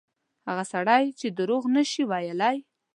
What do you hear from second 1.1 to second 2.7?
چې دروغ نه شي ویلای.